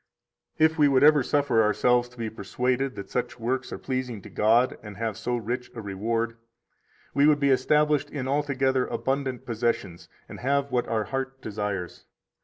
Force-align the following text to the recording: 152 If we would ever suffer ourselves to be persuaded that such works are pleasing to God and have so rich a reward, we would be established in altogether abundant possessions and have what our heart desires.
152 0.55 0.73
If 0.73 0.79
we 0.79 0.87
would 0.87 1.03
ever 1.03 1.21
suffer 1.21 1.61
ourselves 1.61 2.09
to 2.09 2.17
be 2.17 2.27
persuaded 2.27 2.95
that 2.95 3.11
such 3.11 3.39
works 3.39 3.71
are 3.71 3.77
pleasing 3.77 4.19
to 4.23 4.31
God 4.31 4.79
and 4.81 4.97
have 4.97 5.15
so 5.15 5.37
rich 5.37 5.69
a 5.75 5.81
reward, 5.83 6.37
we 7.13 7.27
would 7.27 7.39
be 7.39 7.51
established 7.51 8.09
in 8.09 8.27
altogether 8.27 8.87
abundant 8.87 9.45
possessions 9.45 10.09
and 10.27 10.39
have 10.39 10.71
what 10.71 10.87
our 10.87 11.03
heart 11.03 11.39
desires. 11.43 12.05